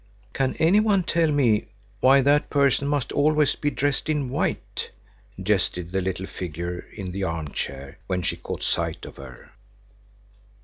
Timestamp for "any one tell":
0.55-1.29